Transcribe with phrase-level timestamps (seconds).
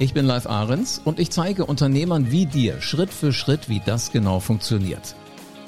[0.00, 4.12] Ich bin Live Ahrens und ich zeige Unternehmern wie dir Schritt für Schritt, wie das
[4.12, 5.16] genau funktioniert.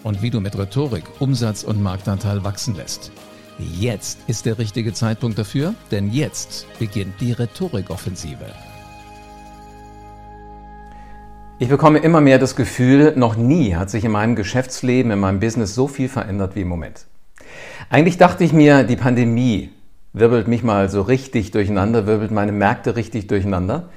[0.05, 3.11] Und wie du mit Rhetorik Umsatz und Marktanteil wachsen lässt.
[3.59, 8.47] Jetzt ist der richtige Zeitpunkt dafür, denn jetzt beginnt die Rhetorikoffensive.
[11.59, 15.41] Ich bekomme immer mehr das Gefühl, noch nie hat sich in meinem Geschäftsleben, in meinem
[15.41, 17.07] Business so viel verändert wie im Moment.
[17.89, 19.71] Eigentlich dachte ich mir, die Pandemie
[20.13, 23.91] wirbelt mich mal so richtig durcheinander, wirbelt meine Märkte richtig durcheinander.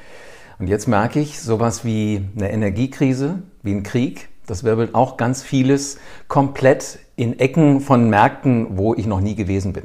[0.63, 5.43] Und jetzt merke ich, sowas wie eine Energiekrise, wie ein Krieg, das wirbelt auch ganz
[5.43, 5.97] vieles
[6.29, 9.83] komplett in Ecken von Märkten, wo ich noch nie gewesen bin.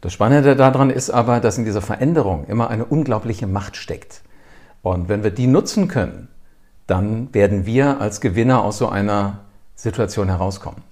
[0.00, 4.22] Das Spannende daran ist aber, dass in dieser Veränderung immer eine unglaubliche Macht steckt.
[4.82, 6.28] Und wenn wir die nutzen können,
[6.86, 9.40] dann werden wir als Gewinner aus so einer
[9.74, 10.82] Situation herauskommen.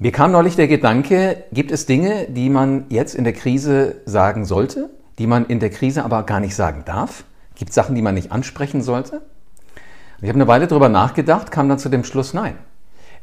[0.00, 4.44] Mir kam neulich der Gedanke, gibt es Dinge, die man jetzt in der Krise sagen
[4.44, 4.90] sollte,
[5.20, 7.22] die man in der Krise aber gar nicht sagen darf?
[7.58, 9.22] Gibt es Sachen, die man nicht ansprechen sollte?
[10.22, 12.56] Ich habe eine Weile darüber nachgedacht, kam dann zu dem Schluss, nein.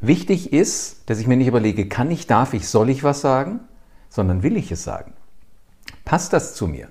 [0.00, 3.60] Wichtig ist, dass ich mir nicht überlege, kann ich, darf ich, soll ich was sagen,
[4.10, 5.14] sondern will ich es sagen.
[6.04, 6.88] Passt das zu mir?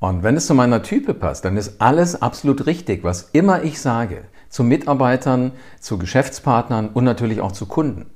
[0.00, 3.80] Und wenn es zu meiner Type passt, dann ist alles absolut richtig, was immer ich
[3.80, 8.06] sage, zu Mitarbeitern, zu Geschäftspartnern und natürlich auch zu Kunden.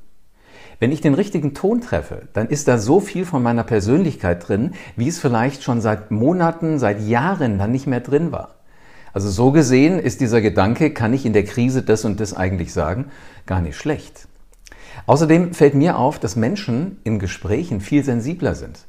[0.81, 4.73] Wenn ich den richtigen Ton treffe, dann ist da so viel von meiner Persönlichkeit drin,
[4.97, 8.55] wie es vielleicht schon seit Monaten, seit Jahren dann nicht mehr drin war.
[9.13, 12.73] Also so gesehen ist dieser Gedanke, kann ich in der Krise das und das eigentlich
[12.73, 13.07] sagen,
[13.47, 14.29] gar nicht schlecht.
[15.07, 18.87] Außerdem fällt mir auf, dass Menschen in Gesprächen viel sensibler sind.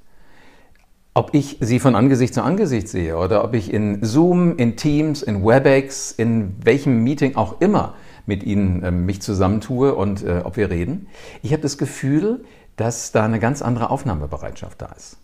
[1.16, 5.24] Ob ich sie von Angesicht zu Angesicht sehe oder ob ich in Zoom, in Teams,
[5.24, 7.96] in WebEx, in welchem Meeting auch immer
[8.30, 11.08] mit ihnen äh, mich zusammentue und äh, ob wir reden.
[11.42, 12.46] Ich habe das Gefühl,
[12.78, 15.18] dass da eine ganz andere Aufnahmebereitschaft da ist.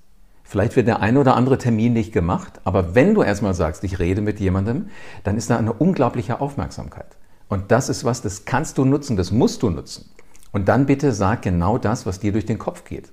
[0.44, 4.00] Vielleicht wird der eine oder andere Termin nicht gemacht, aber wenn du erstmal sagst, ich
[4.00, 4.90] rede mit jemandem,
[5.24, 7.18] dann ist da eine unglaubliche Aufmerksamkeit.
[7.48, 10.10] Und das ist was, das kannst du nutzen, das musst du nutzen.
[10.52, 13.12] Und dann bitte sag genau das, was dir durch den Kopf geht.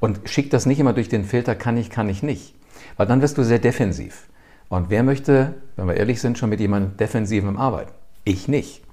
[0.00, 2.54] Und schick das nicht immer durch den Filter, kann ich, kann ich nicht.
[2.96, 4.28] Weil dann wirst du sehr defensiv.
[4.68, 7.92] Und wer möchte, wenn wir ehrlich sind, schon mit jemandem defensivem arbeiten?
[8.24, 8.83] Ich nicht.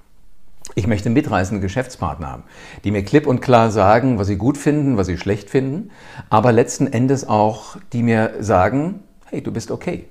[0.76, 2.44] Ich möchte mitreißende Geschäftspartner haben,
[2.84, 5.92] die mir klipp und klar sagen, was sie gut finden, was sie schlecht finden,
[6.30, 10.08] aber letzten Endes auch, die mir sagen, hey, du bist okay.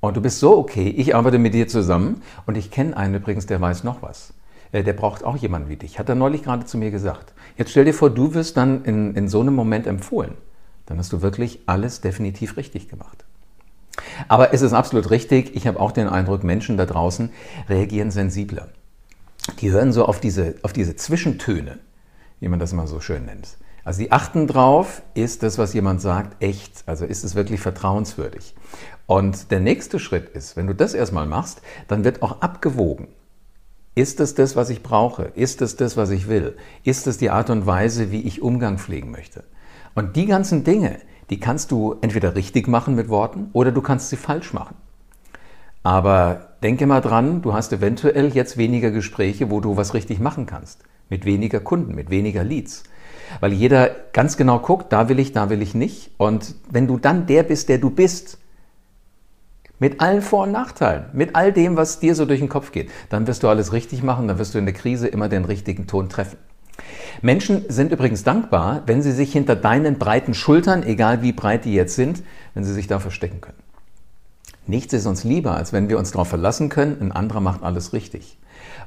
[0.00, 3.46] Und du bist so okay, ich arbeite mit dir zusammen und ich kenne einen übrigens,
[3.46, 4.32] der weiß noch was.
[4.72, 5.98] Äh, der braucht auch jemanden wie dich.
[5.98, 7.32] Hat er neulich gerade zu mir gesagt.
[7.56, 10.34] Jetzt stell dir vor, du wirst dann in, in so einem Moment empfohlen.
[10.86, 13.24] Dann hast du wirklich alles definitiv richtig gemacht.
[14.28, 15.54] Aber es ist absolut richtig.
[15.54, 17.30] Ich habe auch den Eindruck, Menschen da draußen
[17.68, 18.68] reagieren sensibler
[19.60, 21.78] die hören so auf diese, auf diese Zwischentöne,
[22.40, 23.56] wie man das immer so schön nennt.
[23.84, 26.84] Also die achten drauf, ist das, was jemand sagt, echt?
[26.86, 28.54] Also ist es wirklich vertrauenswürdig?
[29.06, 33.08] Und der nächste Schritt ist, wenn du das erstmal machst, dann wird auch abgewogen.
[33.94, 35.24] Ist es das, was ich brauche?
[35.34, 36.56] Ist es das, was ich will?
[36.82, 39.44] Ist es die Art und Weise, wie ich Umgang pflegen möchte?
[39.94, 40.98] Und die ganzen Dinge,
[41.30, 44.76] die kannst du entweder richtig machen mit Worten oder du kannst sie falsch machen.
[45.82, 50.46] Aber denke mal dran, du hast eventuell jetzt weniger Gespräche, wo du was richtig machen
[50.46, 50.80] kannst.
[51.10, 52.84] Mit weniger Kunden, mit weniger Leads.
[53.40, 56.12] Weil jeder ganz genau guckt, da will ich, da will ich nicht.
[56.16, 58.38] Und wenn du dann der bist, der du bist,
[59.78, 62.90] mit allen Vor- und Nachteilen, mit all dem, was dir so durch den Kopf geht,
[63.10, 65.86] dann wirst du alles richtig machen, dann wirst du in der Krise immer den richtigen
[65.86, 66.38] Ton treffen.
[67.20, 71.74] Menschen sind übrigens dankbar, wenn sie sich hinter deinen breiten Schultern, egal wie breit die
[71.74, 72.22] jetzt sind,
[72.54, 73.63] wenn sie sich da verstecken können.
[74.66, 77.92] Nichts ist uns lieber, als wenn wir uns darauf verlassen können, ein anderer macht alles
[77.92, 78.38] richtig.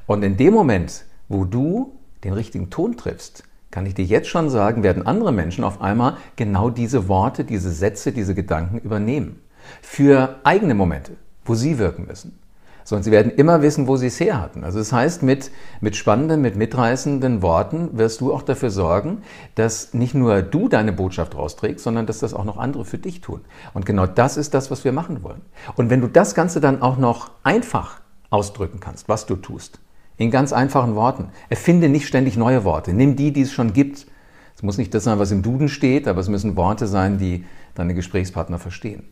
[0.06, 1.94] Und in dem Moment, wo du
[2.24, 6.18] den richtigen Ton triffst, kann ich dir jetzt schon sagen, werden andere Menschen auf einmal
[6.35, 9.41] genau diese Worte, diese Sätze, diese Gedanken übernehmen.
[9.81, 11.13] Für eigene Momente,
[11.45, 12.39] wo sie wirken müssen
[12.87, 14.63] sondern sie werden immer wissen, wo sie es her hatten.
[14.63, 15.51] Also das heißt, mit,
[15.81, 19.23] mit spannenden, mit mitreißenden Worten wirst du auch dafür sorgen,
[19.55, 23.19] dass nicht nur du deine Botschaft rausträgst, sondern dass das auch noch andere für dich
[23.19, 23.41] tun.
[23.73, 25.41] Und genau das ist das, was wir machen wollen.
[25.75, 27.99] Und wenn du das Ganze dann auch noch einfach
[28.29, 29.79] ausdrücken kannst, was du tust,
[30.15, 34.07] in ganz einfachen Worten, erfinde nicht ständig neue Worte, nimm die, die es schon gibt.
[34.55, 37.43] Es muss nicht das sein, was im Duden steht, aber es müssen Worte sein, die
[37.75, 39.03] deine Gesprächspartner verstehen.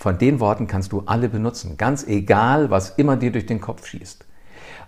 [0.00, 3.86] Von den Worten kannst du alle benutzen, ganz egal, was immer dir durch den Kopf
[3.86, 4.24] schießt.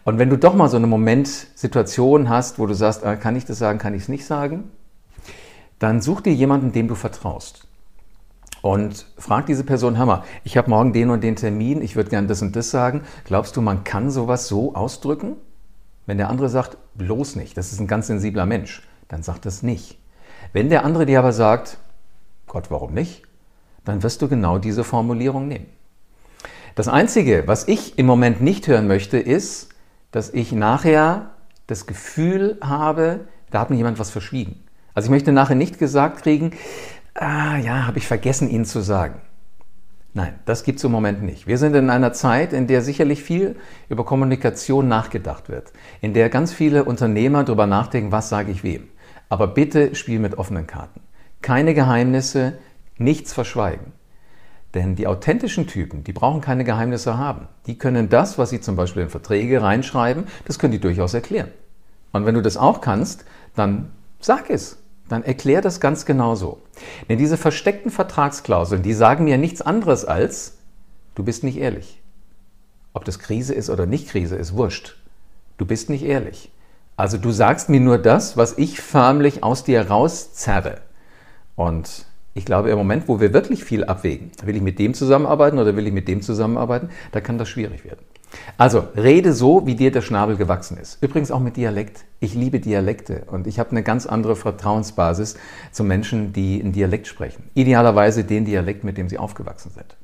[0.04, 3.44] Und wenn du doch mal so eine Momentsituation hast, wo du sagst, ah, kann ich
[3.44, 4.70] das sagen, kann ich es nicht sagen,
[5.78, 7.68] dann such dir jemanden, dem du vertraust.
[8.62, 12.26] Und frag diese Person, Hammer, ich habe morgen den und den Termin, ich würde gern
[12.26, 13.02] das und das sagen.
[13.24, 15.36] Glaubst du, man kann sowas so ausdrücken?
[16.06, 19.62] Wenn der andere sagt, bloß nicht, das ist ein ganz sensibler Mensch, dann sagt das
[19.62, 19.98] nicht.
[20.54, 21.76] Wenn der andere dir aber sagt,
[22.46, 23.24] Gott, warum nicht?
[23.84, 25.66] Dann wirst du genau diese Formulierung nehmen.
[26.74, 29.68] Das Einzige, was ich im Moment nicht hören möchte, ist,
[30.10, 31.30] dass ich nachher
[31.66, 33.20] das Gefühl habe,
[33.50, 34.62] da hat mir jemand was verschwiegen.
[34.94, 36.52] Also ich möchte nachher nicht gesagt kriegen,
[37.14, 39.20] ah ja, habe ich vergessen, Ihnen zu sagen.
[40.14, 41.46] Nein, das gibt es im Moment nicht.
[41.46, 43.56] Wir sind in einer Zeit, in der sicherlich viel
[43.88, 48.88] über Kommunikation nachgedacht wird, in der ganz viele Unternehmer darüber nachdenken, was sage ich wem.
[49.30, 51.00] Aber bitte spiel mit offenen Karten.
[51.40, 52.58] Keine Geheimnisse,
[53.02, 53.92] nichts verschweigen.
[54.74, 57.48] Denn die authentischen Typen, die brauchen keine Geheimnisse haben.
[57.66, 61.50] Die können das, was sie zum Beispiel in Verträge reinschreiben, das können die durchaus erklären.
[62.12, 63.90] Und wenn du das auch kannst, dann
[64.20, 64.78] sag es
[65.12, 66.62] dann erklär das ganz genau so.
[67.08, 70.56] Denn diese versteckten Vertragsklauseln, die sagen mir nichts anderes als,
[71.14, 72.00] du bist nicht ehrlich.
[72.94, 74.96] Ob das Krise ist oder nicht Krise, ist wurscht.
[75.58, 76.50] Du bist nicht ehrlich.
[76.96, 80.80] Also du sagst mir nur das, was ich förmlich aus dir rauszerre.
[81.56, 85.58] Und ich glaube, im Moment, wo wir wirklich viel abwägen, will ich mit dem zusammenarbeiten
[85.58, 88.00] oder will ich mit dem zusammenarbeiten, da kann das schwierig werden.
[88.56, 91.02] Also, rede so, wie dir der Schnabel gewachsen ist.
[91.02, 92.04] Übrigens auch mit Dialekt.
[92.20, 95.36] Ich liebe Dialekte und ich habe eine ganz andere Vertrauensbasis
[95.70, 97.50] zu Menschen, die einen Dialekt sprechen.
[97.52, 99.96] Idealerweise den Dialekt, mit dem sie aufgewachsen sind.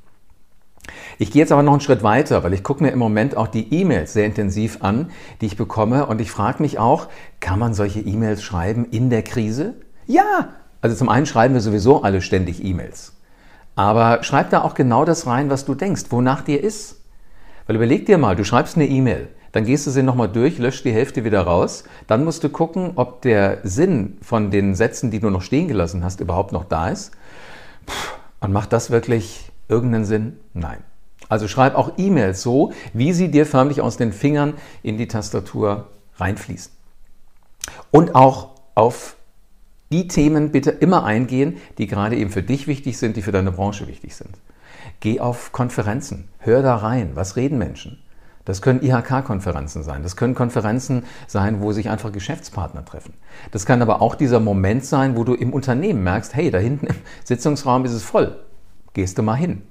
[1.18, 3.48] Ich gehe jetzt aber noch einen Schritt weiter, weil ich gucke mir im Moment auch
[3.48, 5.10] die E-Mails sehr intensiv an,
[5.40, 7.08] die ich bekomme und ich frage mich auch,
[7.40, 9.74] kann man solche E-Mails schreiben in der Krise?
[10.06, 10.50] Ja!
[10.80, 13.12] Also zum einen schreiben wir sowieso alle ständig E-Mails.
[13.74, 17.00] Aber schreib da auch genau das rein, was du denkst, wonach dir ist.
[17.66, 20.84] Weil überleg dir mal, du schreibst eine E-Mail, dann gehst du sie nochmal durch, löscht
[20.84, 25.20] die Hälfte wieder raus, dann musst du gucken, ob der Sinn von den Sätzen, die
[25.20, 27.12] du noch stehen gelassen hast, überhaupt noch da ist.
[28.40, 30.38] Und macht das wirklich irgendeinen Sinn?
[30.54, 30.78] Nein.
[31.28, 35.88] Also schreib auch E-Mails so, wie sie dir förmlich aus den Fingern in die Tastatur
[36.16, 36.72] reinfließen.
[37.90, 39.17] Und auch auf
[39.90, 43.52] die Themen bitte immer eingehen, die gerade eben für dich wichtig sind, die für deine
[43.52, 44.38] Branche wichtig sind.
[45.00, 47.98] Geh auf Konferenzen, hör da rein, was reden Menschen.
[48.44, 53.12] Das können IHK-Konferenzen sein, das können Konferenzen sein, wo sich einfach Geschäftspartner treffen.
[53.50, 56.86] Das kann aber auch dieser Moment sein, wo du im Unternehmen merkst, hey, da hinten
[56.86, 58.38] im Sitzungsraum ist es voll,
[58.94, 59.62] gehst du mal hin.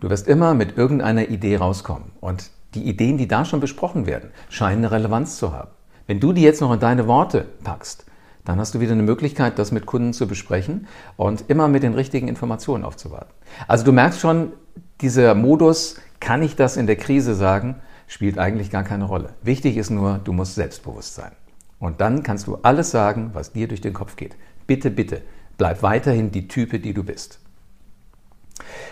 [0.00, 4.30] Du wirst immer mit irgendeiner Idee rauskommen und die Ideen, die da schon besprochen werden,
[4.48, 5.70] scheinen eine Relevanz zu haben.
[6.06, 8.04] Wenn du die jetzt noch in deine Worte packst,
[8.50, 11.94] dann hast du wieder eine Möglichkeit, das mit Kunden zu besprechen und immer mit den
[11.94, 13.32] richtigen Informationen aufzuwarten.
[13.68, 14.52] Also du merkst schon,
[15.00, 17.76] dieser Modus, kann ich das in der Krise sagen,
[18.08, 19.30] spielt eigentlich gar keine Rolle.
[19.42, 21.30] Wichtig ist nur, du musst selbstbewusst sein.
[21.78, 24.34] Und dann kannst du alles sagen, was dir durch den Kopf geht.
[24.66, 25.22] Bitte, bitte,
[25.56, 27.38] bleib weiterhin die Type, die du bist.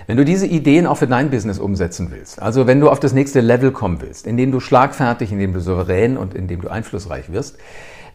[0.07, 3.13] Wenn du diese Ideen auch für dein Business umsetzen willst, also wenn du auf das
[3.13, 7.59] nächste Level kommen willst, indem du schlagfertig, indem du souverän und indem du einflussreich wirst,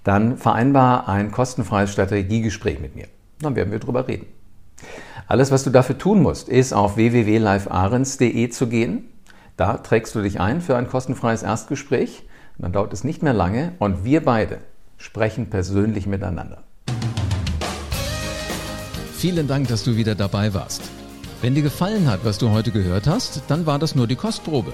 [0.04, 3.08] dann vereinbar ein kostenfreies Strategiegespräch mit mir.
[3.40, 4.28] Dann werden wir drüber reden.
[5.28, 9.06] Alles, was du dafür tun musst, ist auf www.livearens.de zu gehen.
[9.56, 12.24] Da trägst du dich ein für ein kostenfreies Erstgespräch.
[12.58, 14.60] Dann dauert es nicht mehr lange und wir beide
[14.98, 16.64] sprechen persönlich miteinander.
[19.16, 20.82] Vielen Dank, dass du wieder dabei warst.
[21.42, 24.74] Wenn dir gefallen hat, was du heute gehört hast, dann war das nur die Kostprobe.